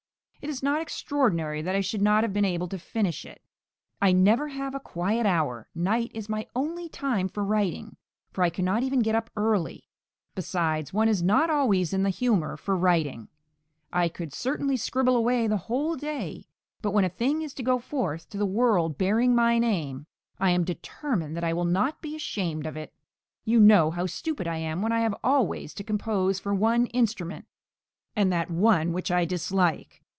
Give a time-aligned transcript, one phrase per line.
[0.41, 3.43] It is not extraordinary that I should not have been able to finish it.
[4.01, 7.95] I never have a quiet hour; night is my only time for writing,
[8.33, 9.87] for I cannot even get up early.
[10.33, 13.27] Besides, one is not always in the humour for writing.
[13.93, 16.47] I could certainly scribble away the whole day;
[16.81, 20.07] but when a thing is to go forth to the world bearing my name,
[20.39, 22.91] I am determined that {MANNHEIM.} (414) I will not be ashamed of it.
[23.45, 27.45] You know how stupid I am when I have always to compose for one instrument
[28.15, 29.99] (and that one which I dislike).